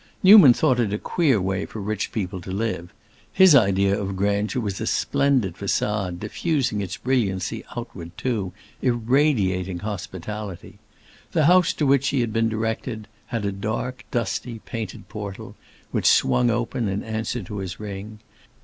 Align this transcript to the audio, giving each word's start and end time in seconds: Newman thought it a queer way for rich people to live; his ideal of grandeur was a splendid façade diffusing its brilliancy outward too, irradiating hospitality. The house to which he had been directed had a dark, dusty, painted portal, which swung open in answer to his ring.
Newman 0.23 0.51
thought 0.51 0.79
it 0.79 0.91
a 0.91 0.97
queer 0.97 1.39
way 1.39 1.63
for 1.63 1.79
rich 1.79 2.11
people 2.11 2.41
to 2.41 2.49
live; 2.49 2.91
his 3.31 3.53
ideal 3.53 4.01
of 4.01 4.15
grandeur 4.15 4.59
was 4.59 4.81
a 4.81 4.87
splendid 4.87 5.53
façade 5.53 6.17
diffusing 6.19 6.81
its 6.81 6.97
brilliancy 6.97 7.63
outward 7.77 8.09
too, 8.17 8.51
irradiating 8.81 9.77
hospitality. 9.77 10.79
The 11.33 11.45
house 11.45 11.71
to 11.73 11.85
which 11.85 12.07
he 12.07 12.21
had 12.21 12.33
been 12.33 12.49
directed 12.49 13.07
had 13.27 13.45
a 13.45 13.51
dark, 13.51 14.03
dusty, 14.09 14.57
painted 14.65 15.07
portal, 15.07 15.55
which 15.91 16.07
swung 16.07 16.49
open 16.49 16.87
in 16.87 17.03
answer 17.03 17.43
to 17.43 17.57
his 17.59 17.79
ring. 17.79 18.21